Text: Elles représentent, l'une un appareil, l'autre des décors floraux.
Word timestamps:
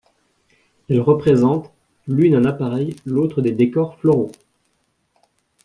Elles 0.89 0.99
représentent, 0.99 1.71
l'une 2.07 2.33
un 2.33 2.45
appareil, 2.45 2.95
l'autre 3.05 3.43
des 3.43 3.51
décors 3.51 3.99
floraux. 3.99 4.31